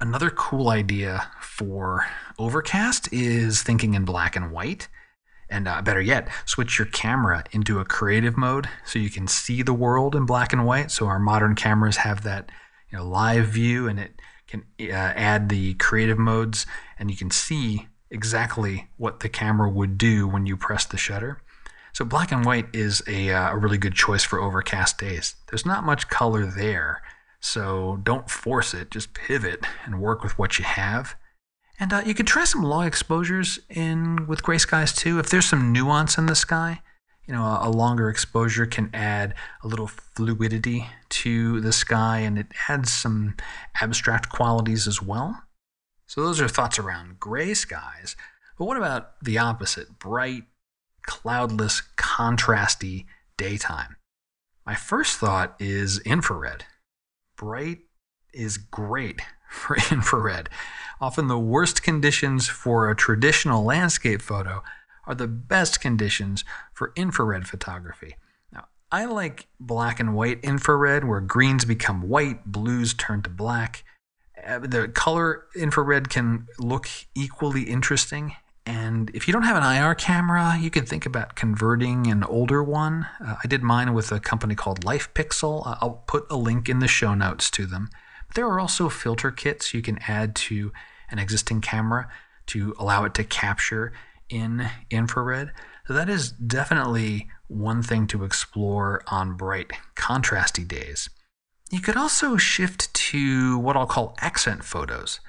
Another 0.01 0.31
cool 0.31 0.71
idea 0.71 1.31
for 1.39 2.07
overcast 2.39 3.13
is 3.13 3.63
thinking 3.63 3.93
in 3.93 4.07
black 4.07 4.37
and 4.37 4.51
white. 4.51 4.89
And 5.51 5.69
uh, 5.69 5.83
better 5.83 6.01
yet, 6.01 6.29
switch 6.47 6.79
your 6.79 6.87
camera 6.87 7.45
into 7.53 7.79
a 7.79 7.85
creative 7.85 8.39
mode 8.39 8.67
so 8.87 8.99
you 8.99 9.11
can 9.11 9.29
see 9.29 9.63
the 9.63 9.75
world 9.75 10.17
in 10.17 10.25
black 10.25 10.55
and 10.55 10.65
white. 10.65 10.91
So 10.91 11.09
our 11.09 11.19
modern 11.19 11.57
cameras 11.57 11.99
have 11.99 12.23
that 12.23 12.51
you 12.91 12.97
know, 12.97 13.05
live 13.05 13.49
view 13.49 13.87
and 13.87 14.01
it 14.01 14.23
can 14.51 14.65
uh, 14.91 14.93
add 14.93 15.49
the 15.49 15.75
creative 15.75 16.19
modes 16.19 16.67
and 16.99 17.11
you 17.11 17.17
can 17.17 17.31
see 17.31 17.89
exactly 18.11 18.89
what 18.97 19.21
the 19.21 19.29
camera 19.29 19.71
would 19.71 19.97
do 19.97 20.27
when 20.27 20.47
you 20.47 20.57
press 20.57 20.85
the 20.85 20.97
shutter. 20.97 21.41
So 21.93 22.05
black 22.05 22.33
and 22.33 22.45
white 22.45 22.67
is 22.73 23.03
a, 23.07 23.33
uh, 23.33 23.53
a 23.53 23.57
really 23.57 23.79
good 23.79 23.95
choice 23.95 24.25
for 24.25 24.41
overcast 24.41 24.99
days. 24.99 25.35
There's 25.49 25.67
not 25.67 25.85
much 25.85 26.09
color 26.09 26.47
there, 26.47 27.03
so 27.41 28.01
don't 28.03 28.31
force 28.31 28.75
it. 28.75 28.91
Just 28.91 29.15
pivot 29.15 29.65
and 29.85 30.01
work 30.01 30.23
with 30.23 30.39
what 30.39 30.59
you 30.59 30.65
have. 30.65 31.17
And 31.79 31.93
uh, 31.93 32.03
you 32.05 32.15
could 32.15 32.27
try 32.27 32.45
some 32.45 32.63
long 32.63 32.87
exposures 32.87 33.59
in 33.69 34.27
with 34.27 34.43
gray 34.43 34.59
skies 34.59 34.93
too. 34.93 35.19
If 35.19 35.31
there's 35.31 35.47
some 35.47 35.73
nuance 35.73 36.19
in 36.19 36.27
the 36.27 36.35
sky, 36.35 36.83
you 37.31 37.37
know, 37.37 37.61
a, 37.63 37.71
longer 37.71 38.11
exposure 38.11 38.67
can 38.67 38.91
add 38.93 39.37
a 39.63 39.69
little 39.69 39.87
fluidity 39.87 40.89
to 41.11 41.61
the 41.61 41.73
sky, 41.73 42.19
and 42.19 42.37
it 42.37 42.49
adds 42.69 42.93
some 42.93 43.37
abstract 43.81 44.31
qualities 44.31 44.89
as 44.89 45.01
well. 45.01 45.45
So 46.09 46.25
those 46.25 46.41
are 46.41 46.49
thoughts 46.49 46.77
around 46.77 47.21
gray 47.21 47.55
skies. 47.55 48.17
But 48.59 48.65
what 48.65 48.77
about 48.77 49.13
the 49.23 49.39
opposite? 49.39 49.97
Bright, 50.01 50.43
cloudless, 51.07 51.83
contrasty 51.97 53.05
daytime. 53.37 53.95
My 54.67 54.75
first 54.75 55.17
thought 55.19 55.55
is 55.61 56.01
infrared. 56.01 56.65
Bright 57.37 57.79
is 58.35 58.57
great 58.57 59.23
for 59.49 59.77
infrared. 59.93 60.49
Often 61.01 61.29
the 61.29 61.39
worst 61.39 61.85
conditions 61.85 62.49
for 62.49 62.91
a 62.91 62.97
traditional 62.97 63.63
landscape 63.63 64.21
photo 64.21 64.65
are 65.11 65.15
the 65.15 65.27
best 65.27 65.81
conditions 65.81 66.45
for 66.73 66.93
infrared 66.95 67.49
photography. 67.49 68.15
Now, 68.53 68.67
I 68.93 69.07
like 69.07 69.49
black 69.59 69.99
and 69.99 70.15
white 70.15 70.39
infrared 70.45 71.05
where 71.05 71.21
greens 71.21 71.65
become 71.65 72.09
white, 72.09 72.47
blues 72.47 72.95
turn 72.95 73.23
to 73.23 73.31
black. 73.31 73.83
Uh, 74.47 74.61
the 74.61 74.87
color 74.87 75.47
infrared 75.57 76.09
can 76.11 76.47
look 76.61 76.89
equally 77.17 77.65
interesting. 77.65 78.37
And 78.65 79.11
if 79.13 79.27
you 79.27 79.33
don't 79.33 79.43
have 79.43 79.57
an 79.57 79.65
IR 79.65 79.97
camera, 79.97 80.57
you 80.61 80.71
can 80.71 80.87
think 80.87 81.05
about 81.05 81.35
converting 81.35 82.07
an 82.07 82.23
older 82.23 82.63
one. 82.63 83.09
Uh, 83.21 83.35
I 83.43 83.49
did 83.49 83.65
mine 83.65 83.93
with 83.95 84.13
a 84.13 84.21
company 84.21 84.55
called 84.55 84.85
LifePixel. 84.85 85.67
Uh, 85.67 85.75
I'll 85.81 86.05
put 86.07 86.25
a 86.31 86.37
link 86.37 86.69
in 86.69 86.79
the 86.79 86.87
show 86.87 87.15
notes 87.15 87.51
to 87.51 87.67
them. 87.67 87.89
There 88.37 88.47
are 88.47 88.61
also 88.61 88.89
filter 88.89 89.33
kits 89.33 89.75
you 89.75 89.83
can 89.83 89.99
add 90.07 90.37
to 90.37 90.73
an 91.11 91.19
existing 91.19 91.63
camera 91.63 92.09
to 92.47 92.77
allow 92.79 93.05
it 93.05 93.15
to 93.15 93.25
capture 93.25 93.93
in 94.31 94.69
infrared. 94.91 95.53
So 95.87 95.95
that 95.95 96.09
is 96.09 96.31
definitely 96.31 97.29
one 97.49 97.83
thing 97.83 98.07
to 98.09 98.25
explore 98.25 99.03
on 99.09 99.37
bright, 99.37 99.73
contrasty 99.97 100.67
days. 100.67 101.11
You 101.71 101.81
could 101.81 101.97
also 101.97 102.37
shift 102.37 102.93
to 102.95 103.59
what 103.59 103.77
I'll 103.77 103.87
call 103.87 104.17
accent 104.21 104.65
photos. 104.65 105.21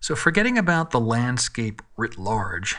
So, 0.00 0.14
forgetting 0.14 0.56
about 0.56 0.92
the 0.92 1.00
landscape 1.00 1.82
writ 1.96 2.18
large 2.18 2.76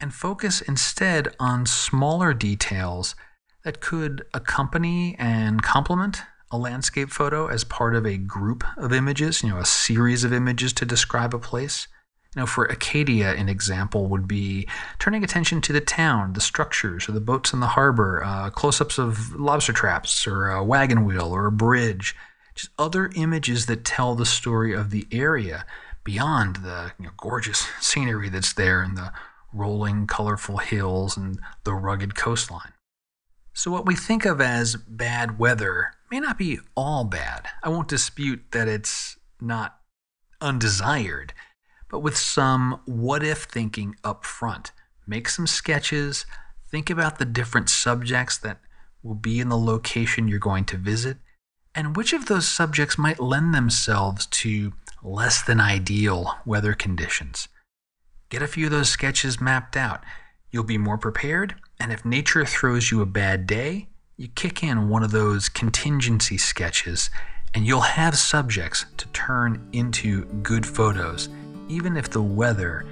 and 0.00 0.14
focus 0.14 0.62
instead 0.62 1.34
on 1.38 1.66
smaller 1.66 2.32
details 2.32 3.14
that 3.62 3.80
could 3.80 4.24
accompany 4.32 5.16
and 5.18 5.62
complement 5.62 6.22
a 6.50 6.58
landscape 6.58 7.10
photo 7.10 7.46
as 7.46 7.64
part 7.64 7.94
of 7.94 8.06
a 8.06 8.18
group 8.18 8.64
of 8.76 8.92
images, 8.92 9.42
you 9.42 9.48
know, 9.48 9.58
a 9.58 9.64
series 9.64 10.24
of 10.24 10.32
images 10.32 10.72
to 10.74 10.84
describe 10.84 11.34
a 11.34 11.38
place. 11.38 11.88
Know, 12.34 12.46
for 12.46 12.64
Acadia, 12.64 13.34
an 13.34 13.50
example 13.50 14.06
would 14.06 14.26
be 14.26 14.66
turning 14.98 15.22
attention 15.22 15.60
to 15.62 15.72
the 15.72 15.82
town, 15.82 16.32
the 16.32 16.40
structures, 16.40 17.06
or 17.06 17.12
the 17.12 17.20
boats 17.20 17.52
in 17.52 17.60
the 17.60 17.66
harbor, 17.66 18.24
uh, 18.24 18.48
close 18.48 18.80
ups 18.80 18.98
of 18.98 19.38
lobster 19.38 19.74
traps, 19.74 20.26
or 20.26 20.48
a 20.48 20.64
wagon 20.64 21.04
wheel, 21.04 21.30
or 21.30 21.44
a 21.44 21.52
bridge, 21.52 22.16
just 22.54 22.70
other 22.78 23.10
images 23.16 23.66
that 23.66 23.84
tell 23.84 24.14
the 24.14 24.24
story 24.24 24.72
of 24.72 24.88
the 24.90 25.06
area 25.12 25.66
beyond 26.04 26.56
the 26.56 26.92
you 26.98 27.04
know, 27.04 27.12
gorgeous 27.18 27.68
scenery 27.80 28.30
that's 28.30 28.54
there 28.54 28.80
and 28.80 28.96
the 28.96 29.12
rolling, 29.52 30.06
colorful 30.06 30.56
hills 30.56 31.18
and 31.18 31.38
the 31.64 31.74
rugged 31.74 32.14
coastline. 32.14 32.72
So, 33.52 33.70
what 33.70 33.84
we 33.84 33.94
think 33.94 34.24
of 34.24 34.40
as 34.40 34.76
bad 34.76 35.38
weather 35.38 35.92
may 36.10 36.18
not 36.18 36.38
be 36.38 36.60
all 36.74 37.04
bad. 37.04 37.48
I 37.62 37.68
won't 37.68 37.88
dispute 37.88 38.52
that 38.52 38.68
it's 38.68 39.18
not 39.38 39.78
undesired 40.40 41.34
but 41.92 42.00
with 42.00 42.16
some 42.16 42.80
what 42.86 43.22
if 43.22 43.44
thinking 43.44 43.94
up 44.02 44.24
front. 44.24 44.72
Make 45.06 45.28
some 45.28 45.46
sketches, 45.46 46.24
think 46.70 46.88
about 46.88 47.18
the 47.18 47.26
different 47.26 47.68
subjects 47.68 48.38
that 48.38 48.60
will 49.02 49.14
be 49.14 49.38
in 49.40 49.50
the 49.50 49.58
location 49.58 50.26
you're 50.26 50.38
going 50.38 50.64
to 50.64 50.78
visit, 50.78 51.18
and 51.74 51.94
which 51.94 52.14
of 52.14 52.26
those 52.26 52.48
subjects 52.48 52.96
might 52.96 53.20
lend 53.20 53.54
themselves 53.54 54.24
to 54.26 54.72
less 55.02 55.42
than 55.42 55.60
ideal 55.60 56.38
weather 56.46 56.72
conditions. 56.72 57.48
Get 58.30 58.40
a 58.40 58.48
few 58.48 58.66
of 58.66 58.72
those 58.72 58.88
sketches 58.88 59.40
mapped 59.40 59.76
out. 59.76 60.02
You'll 60.50 60.64
be 60.64 60.78
more 60.78 60.98
prepared, 60.98 61.56
and 61.78 61.92
if 61.92 62.06
nature 62.06 62.46
throws 62.46 62.90
you 62.90 63.02
a 63.02 63.06
bad 63.06 63.46
day, 63.46 63.88
you 64.16 64.28
kick 64.28 64.62
in 64.62 64.88
one 64.88 65.02
of 65.02 65.10
those 65.10 65.50
contingency 65.50 66.38
sketches, 66.38 67.10
and 67.52 67.66
you'll 67.66 67.80
have 67.82 68.16
subjects 68.16 68.86
to 68.96 69.06
turn 69.08 69.68
into 69.72 70.24
good 70.42 70.64
photos 70.64 71.28
even 71.68 71.96
if 71.96 72.10
the 72.10 72.22
weather 72.22 72.84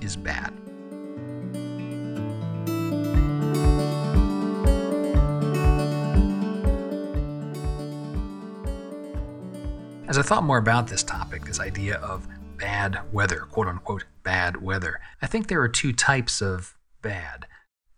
is 0.00 0.16
bad. 0.16 0.52
As 10.06 10.18
I 10.18 10.22
thought 10.22 10.44
more 10.44 10.58
about 10.58 10.86
this 10.86 11.02
topic, 11.02 11.44
this 11.44 11.58
idea 11.58 11.96
of 11.96 12.28
bad 12.56 13.00
weather, 13.12 13.40
quote 13.50 13.66
unquote 13.66 14.04
bad 14.22 14.62
weather, 14.62 15.00
I 15.20 15.26
think 15.26 15.48
there 15.48 15.60
are 15.60 15.68
two 15.68 15.92
types 15.92 16.40
of 16.40 16.76
bad. 17.02 17.46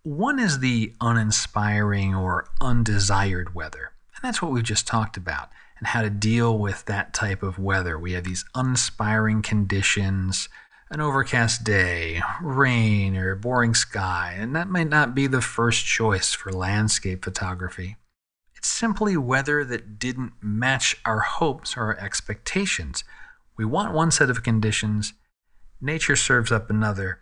One 0.02 0.38
is 0.38 0.60
the 0.60 0.94
uninspiring 1.00 2.14
or 2.14 2.46
undesired 2.60 3.54
weather, 3.54 3.92
and 4.14 4.22
that's 4.22 4.40
what 4.40 4.52
we've 4.52 4.64
just 4.64 4.86
talked 4.86 5.16
about 5.16 5.50
and 5.78 5.88
how 5.88 6.02
to 6.02 6.10
deal 6.10 6.58
with 6.58 6.84
that 6.86 7.12
type 7.12 7.42
of 7.42 7.58
weather. 7.58 7.98
We 7.98 8.12
have 8.12 8.24
these 8.24 8.44
uninspiring 8.54 9.42
conditions, 9.42 10.48
an 10.90 11.00
overcast 11.00 11.64
day, 11.64 12.22
rain, 12.40 13.16
or 13.16 13.32
a 13.32 13.36
boring 13.36 13.74
sky, 13.74 14.36
and 14.38 14.54
that 14.56 14.68
might 14.68 14.88
not 14.88 15.14
be 15.14 15.26
the 15.26 15.40
first 15.40 15.84
choice 15.84 16.32
for 16.32 16.52
landscape 16.52 17.24
photography. 17.24 17.96
It's 18.56 18.68
simply 18.68 19.16
weather 19.16 19.64
that 19.64 19.98
didn't 19.98 20.32
match 20.40 20.96
our 21.04 21.20
hopes 21.20 21.76
or 21.76 21.82
our 21.82 21.98
expectations. 21.98 23.04
We 23.56 23.64
want 23.64 23.94
one 23.94 24.10
set 24.10 24.30
of 24.30 24.42
conditions, 24.42 25.12
nature 25.80 26.16
serves 26.16 26.50
up 26.50 26.70
another, 26.70 27.20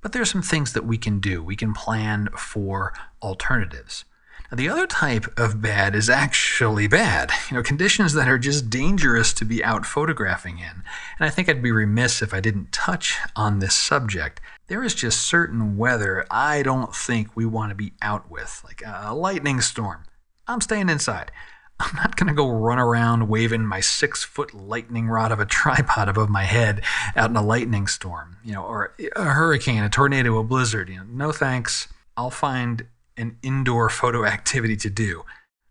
but 0.00 0.12
there 0.12 0.22
are 0.22 0.26
some 0.26 0.42
things 0.42 0.72
that 0.72 0.86
we 0.86 0.96
can 0.96 1.20
do. 1.20 1.42
We 1.42 1.56
can 1.56 1.74
plan 1.74 2.28
for 2.36 2.94
alternatives. 3.22 4.04
The 4.52 4.68
other 4.68 4.88
type 4.88 5.38
of 5.38 5.62
bad 5.62 5.94
is 5.94 6.10
actually 6.10 6.88
bad, 6.88 7.30
you 7.48 7.56
know, 7.56 7.62
conditions 7.62 8.14
that 8.14 8.26
are 8.26 8.36
just 8.36 8.68
dangerous 8.68 9.32
to 9.34 9.44
be 9.44 9.62
out 9.62 9.86
photographing 9.86 10.58
in. 10.58 10.82
And 11.18 11.20
I 11.20 11.30
think 11.30 11.48
I'd 11.48 11.62
be 11.62 11.70
remiss 11.70 12.20
if 12.20 12.34
I 12.34 12.40
didn't 12.40 12.72
touch 12.72 13.16
on 13.36 13.60
this 13.60 13.76
subject. 13.76 14.40
There 14.66 14.82
is 14.82 14.92
just 14.92 15.20
certain 15.20 15.76
weather 15.76 16.26
I 16.32 16.64
don't 16.64 16.92
think 16.92 17.36
we 17.36 17.46
want 17.46 17.70
to 17.70 17.76
be 17.76 17.92
out 18.02 18.28
with, 18.28 18.60
like 18.64 18.82
a 18.84 19.14
lightning 19.14 19.60
storm. 19.60 20.02
I'm 20.48 20.60
staying 20.60 20.88
inside. 20.88 21.30
I'm 21.78 21.94
not 21.94 22.16
going 22.16 22.26
to 22.26 22.34
go 22.34 22.50
run 22.50 22.80
around 22.80 23.28
waving 23.28 23.64
my 23.64 23.78
six 23.78 24.24
foot 24.24 24.52
lightning 24.52 25.06
rod 25.06 25.30
of 25.30 25.38
a 25.38 25.46
tripod 25.46 26.08
above 26.08 26.28
my 26.28 26.42
head 26.42 26.82
out 27.14 27.30
in 27.30 27.36
a 27.36 27.42
lightning 27.42 27.86
storm, 27.86 28.38
you 28.44 28.54
know, 28.54 28.64
or 28.64 28.94
a 29.14 29.24
hurricane, 29.26 29.84
a 29.84 29.88
tornado, 29.88 30.38
a 30.38 30.42
blizzard. 30.42 30.88
You 30.88 30.96
know, 30.96 31.06
no 31.08 31.30
thanks. 31.30 31.86
I'll 32.16 32.30
find 32.30 32.86
an 33.20 33.36
indoor 33.42 33.88
photo 33.88 34.24
activity 34.24 34.76
to 34.76 34.90
do. 34.90 35.22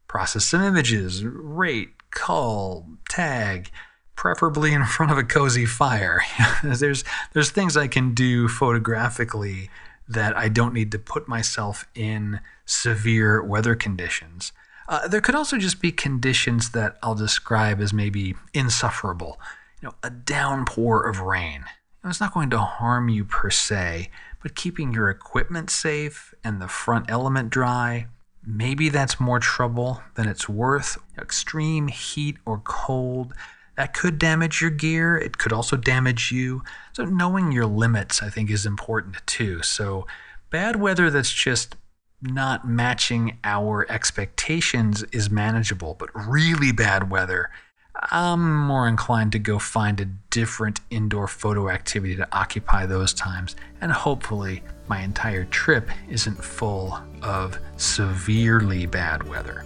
Process 0.08 0.46
some 0.46 0.62
images, 0.62 1.24
rate, 1.24 1.90
cull, 2.12 2.88
tag, 3.10 3.70
preferably 4.16 4.74
in 4.74 4.86
front 4.98 5.12
of 5.12 5.18
a 5.18 5.24
cozy 5.24 5.66
fire. 5.66 6.22
there's 6.64 7.04
there's 7.34 7.52
things 7.52 7.76
I 7.76 7.88
can 7.88 8.14
do 8.14 8.48
photographically 8.48 9.70
that 10.08 10.36
I 10.36 10.50
don't 10.50 10.74
need 10.74 10.92
to 10.92 11.00
put 11.00 11.28
myself 11.28 11.86
in 11.94 12.40
severe 12.66 13.44
weather 13.44 13.76
conditions. 13.76 14.52
Uh, 14.88 15.08
there 15.08 15.22
could 15.22 15.36
also 15.36 15.58
just 15.58 15.80
be 15.80 15.92
conditions 15.92 16.72
that 16.72 16.98
I'll 17.04 17.14
describe 17.14 17.80
as 17.80 17.94
maybe 17.94 18.34
insufferable. 18.54 19.40
You 19.82 19.90
know, 19.90 19.96
a 20.02 20.10
downpour 20.10 21.08
of 21.08 21.20
rain. 21.22 21.62
You 21.62 22.06
know, 22.06 22.10
it's 22.10 22.20
not 22.20 22.34
going 22.34 22.50
to 22.50 22.58
harm 22.58 23.08
you 23.08 23.24
per 23.24 23.52
se, 23.52 24.10
but 24.42 24.56
keeping 24.56 24.94
your 24.94 25.10
equipment 25.10 25.70
safe 25.70 26.34
and 26.44 26.62
the 26.62 26.68
front 26.68 27.10
element 27.10 27.50
dry, 27.50 28.08
maybe 28.46 28.90
that's 28.90 29.20
more 29.20 29.40
trouble 29.40 30.02
than 30.16 30.28
it's 30.28 30.48
worth. 30.48 30.98
Extreme 31.18 31.90
heat 31.90 32.38
or 32.46 32.60
cold, 32.64 33.34
that 33.76 33.94
could 33.94 34.20
damage 34.20 34.62
your 34.62 34.72
gear. 34.72 35.18
It 35.18 35.38
could 35.38 35.54
also 35.54 35.78
damage 35.78 36.32
you. 36.32 36.64
So, 36.94 37.06
knowing 37.06 37.52
your 37.52 37.66
limits, 37.66 38.22
I 38.22 38.30
think, 38.30 38.50
is 38.50 38.66
important 38.66 39.26
too. 39.26 39.64
So, 39.64 40.06
bad 40.50 40.76
weather 40.76 41.10
that's 41.10 41.32
just 41.32 41.76
not 42.22 42.68
matching 42.68 43.38
our 43.46 43.90
expectations 43.90 45.04
is 45.14 45.30
manageable, 45.30 45.96
but 45.98 46.10
really 46.14 46.74
bad 46.74 47.10
weather 47.10 47.50
I'm 47.96 48.56
more 48.56 48.88
inclined 48.88 49.32
to 49.34 49.40
go 49.40 49.60
find 49.60 50.00
a 50.00 50.06
different 50.06 50.80
indoor 50.90 51.28
photo 51.28 51.70
activity 51.70 52.16
to 52.16 52.28
occupy 52.32 52.86
those 52.86 53.14
times, 53.14 53.56
and 53.82 53.92
hopefully, 53.92 54.64
my 54.88 55.02
entire 55.02 55.46
trip 55.46 55.90
isn't 56.08 56.44
full 56.44 56.98
of 57.22 57.60
severely 57.78 58.86
bad 58.86 59.28
weather. 59.28 59.66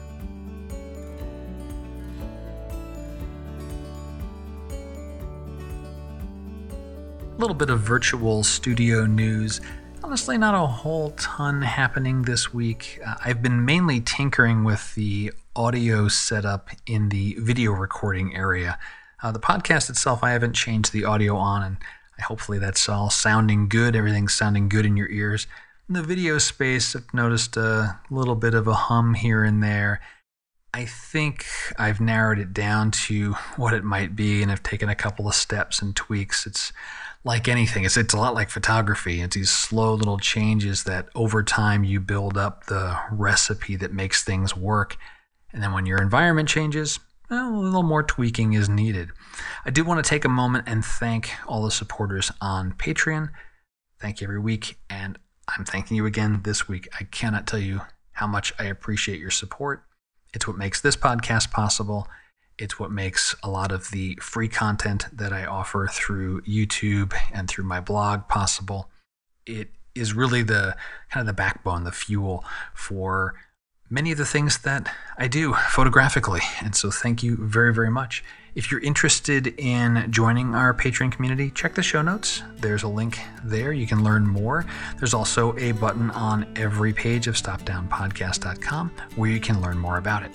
A 7.22 7.38
little 7.38 7.56
bit 7.56 7.70
of 7.70 7.80
virtual 7.82 8.44
studio 8.44 9.06
news. 9.06 9.62
Honestly, 10.04 10.38
not 10.38 10.56
a 10.56 10.68
whole 10.68 11.12
ton 11.12 11.62
happening 11.62 12.22
this 12.24 12.54
week. 12.54 13.00
Uh, 13.06 13.16
I've 13.24 13.42
been 13.42 13.64
mainly 13.66 14.02
tinkering 14.02 14.64
with 14.64 14.94
the 14.96 15.34
audio 15.56 16.08
setup 16.08 16.70
in 16.86 17.10
the 17.10 17.36
video 17.40 17.72
recording 17.72 18.36
area. 18.36 18.78
Uh, 19.22 19.32
the 19.32 19.40
podcast 19.40 19.90
itself, 19.90 20.24
I 20.24 20.32
haven't 20.32 20.54
changed 20.54 20.92
the 20.92 21.06
audio 21.06 21.36
on, 21.38 21.64
and 21.64 21.78
Hopefully, 22.22 22.60
that's 22.60 22.88
all 22.88 23.10
sounding 23.10 23.68
good. 23.68 23.96
Everything's 23.96 24.34
sounding 24.34 24.70
good 24.70 24.86
in 24.86 24.98
your 24.98 25.10
ears. 25.10 25.48
In 25.88 25.96
the 25.96 26.04
video 26.04 26.38
space, 26.38 26.96
I've 26.96 27.14
noticed 27.14 27.58
a 27.58 28.00
little 28.10 28.36
bit 28.36 28.54
of 28.54 28.68
a 28.68 28.74
hum 28.74 29.16
here 29.16 29.44
and 29.44 29.62
there. 29.62 30.00
I 30.74 30.86
think 30.86 31.46
I've 31.78 32.02
narrowed 32.02 32.40
it 32.40 32.54
down 32.54 32.92
to 32.92 33.34
what 33.58 33.74
it 33.74 33.84
might 33.84 34.16
be 34.16 34.42
and 34.42 34.52
I've 34.52 34.64
taken 34.64 34.90
a 34.90 34.96
couple 34.96 35.28
of 35.28 35.36
steps 35.36 35.84
and 35.84 35.96
tweaks. 35.96 36.48
It's 36.48 36.74
like 37.24 37.48
anything, 37.48 37.86
it's, 37.86 37.96
it's 37.96 38.14
a 38.14 38.18
lot 38.18 38.34
like 38.34 38.50
photography. 38.50 39.22
It's 39.22 39.36
these 39.36 39.52
slow 39.52 39.94
little 39.94 40.18
changes 40.18 40.84
that 40.86 41.10
over 41.14 41.44
time 41.44 41.84
you 41.84 42.00
build 42.00 42.40
up 42.40 42.66
the 42.66 42.98
recipe 43.12 43.76
that 43.76 43.94
makes 43.94 44.24
things 44.24 44.58
work. 44.58 44.98
And 45.54 45.62
then 45.62 45.72
when 45.72 45.86
your 45.86 46.02
environment 46.02 46.50
changes, 46.50 47.00
well, 47.30 47.54
a 47.54 47.56
little 47.56 47.84
more 47.84 48.04
tweaking 48.04 48.54
is 48.54 48.68
needed. 48.68 49.12
I 49.66 49.70
do 49.70 49.84
want 49.84 50.04
to 50.04 50.10
take 50.10 50.26
a 50.26 50.30
moment 50.30 50.66
and 50.68 50.84
thank 50.84 51.32
all 51.48 51.64
the 51.64 51.72
supporters 51.72 52.32
on 52.42 52.74
Patreon. 52.74 53.30
Thank 54.00 54.20
you 54.20 54.26
every 54.26 54.40
week, 54.40 54.78
and 54.90 55.18
I'm 55.48 55.64
thanking 55.64 55.96
you 55.96 56.06
again 56.06 56.42
this 56.44 56.68
week. 56.68 56.88
I 57.00 57.06
cannot 57.06 57.48
tell 57.48 57.60
you 57.60 57.82
how 58.14 58.28
much 58.28 58.52
I 58.60 58.66
appreciate 58.66 59.20
your 59.20 59.32
support. 59.32 59.84
It's 60.34 60.48
what 60.48 60.58
makes 60.58 60.82
this 60.82 60.98
podcast 60.98 61.52
possible. 61.52 62.08
It's 62.58 62.78
what 62.78 62.92
makes 62.92 63.36
a 63.44 63.50
lot 63.50 63.72
of 63.72 63.90
the 63.92 64.18
free 64.22 64.48
content 64.48 65.06
that 65.14 65.32
I 65.34 65.46
offer 65.46 65.88
through 65.92 66.42
YouTube 66.42 67.14
and 67.32 67.48
through 67.48 67.64
my 67.66 67.80
blog 67.80 68.28
possible. 68.28 68.90
It 69.46 69.70
is 69.96 70.14
really 70.14 70.44
the 70.44 70.76
kind 71.10 71.22
of 71.22 71.28
the 71.28 71.34
backbone, 71.34 71.84
the 71.84 71.92
fuel 71.92 72.44
for 72.74 73.36
many 73.90 74.12
of 74.12 74.18
the 74.18 74.26
things 74.26 74.60
that 74.60 74.90
I 75.18 75.28
do 75.28 75.54
photographically. 75.54 76.42
And 76.62 76.76
so 76.76 76.90
thank 76.90 77.24
you 77.24 77.38
very, 77.38 77.74
very 77.74 77.92
much. 77.92 78.24
If 78.56 78.72
you're 78.72 78.82
interested 78.82 79.48
in 79.60 80.12
joining 80.12 80.54
our 80.54 80.74
Patreon 80.74 81.12
community, 81.12 81.50
check 81.50 81.74
the 81.74 81.82
show 81.82 82.04
notes. 82.04 82.44
There's 82.58 82.84
a 82.84 82.88
link 82.88 83.20
there. 83.44 83.74
You 83.74 83.88
can 83.88 84.04
learn 84.04 84.28
more. 84.28 84.66
There's 84.98 85.14
also 85.14 85.58
a 85.58 85.72
button 85.72 86.12
on 86.12 86.46
every 86.56 86.94
page 86.94 87.28
of 87.28 87.36
stopdownpodcast.com 87.36 88.92
where 89.16 89.30
you 89.30 89.40
can 89.40 89.62
learn 89.62 89.78
more 89.80 89.98
about 89.98 90.24
it. 90.24 90.32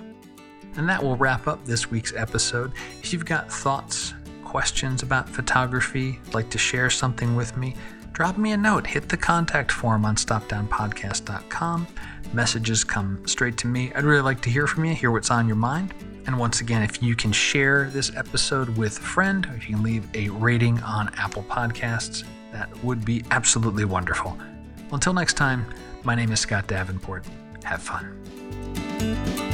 And 0.76 0.88
that 0.88 1.02
will 1.02 1.16
wrap 1.16 1.46
up 1.46 1.64
this 1.64 1.90
week's 1.90 2.12
episode. 2.12 2.72
If 3.00 3.12
you've 3.12 3.24
got 3.24 3.50
thoughts, 3.52 4.14
questions 4.44 5.02
about 5.02 5.28
photography, 5.28 6.18
like 6.32 6.50
to 6.50 6.58
share 6.58 6.90
something 6.90 7.36
with 7.36 7.56
me, 7.56 7.76
drop 8.18 8.36
me 8.36 8.50
a 8.50 8.56
note. 8.56 8.84
Hit 8.84 9.08
the 9.08 9.16
contact 9.16 9.70
form 9.70 10.04
on 10.04 10.16
stopdownpodcast.com. 10.16 11.86
Messages 12.32 12.82
come 12.82 13.24
straight 13.28 13.56
to 13.58 13.68
me. 13.68 13.92
I'd 13.94 14.02
really 14.02 14.22
like 14.22 14.40
to 14.40 14.50
hear 14.50 14.66
from 14.66 14.86
you, 14.86 14.92
hear 14.92 15.12
what's 15.12 15.30
on 15.30 15.46
your 15.46 15.54
mind. 15.54 15.94
And 16.26 16.36
once 16.36 16.60
again, 16.60 16.82
if 16.82 17.00
you 17.00 17.14
can 17.14 17.30
share 17.30 17.88
this 17.90 18.10
episode 18.16 18.76
with 18.76 18.98
a 18.98 19.02
friend, 19.02 19.46
or 19.46 19.54
if 19.54 19.68
you 19.68 19.76
can 19.76 19.84
leave 19.84 20.04
a 20.14 20.30
rating 20.30 20.80
on 20.80 21.14
Apple 21.16 21.44
Podcasts, 21.44 22.24
that 22.50 22.68
would 22.82 23.04
be 23.04 23.22
absolutely 23.30 23.84
wonderful. 23.84 24.36
Well, 24.36 24.94
until 24.94 25.12
next 25.12 25.34
time, 25.34 25.64
my 26.02 26.16
name 26.16 26.32
is 26.32 26.40
Scott 26.40 26.66
Davenport. 26.66 27.24
Have 27.62 27.80
fun. 27.80 29.47